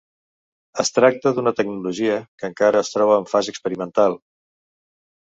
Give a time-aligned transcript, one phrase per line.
[0.83, 4.17] Es tracta d'una tecnologia que encara es troba en fase experimental.